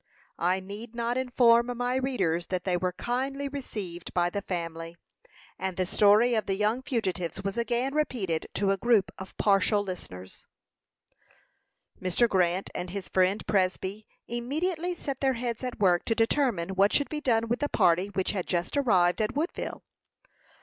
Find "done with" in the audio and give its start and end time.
17.21-17.59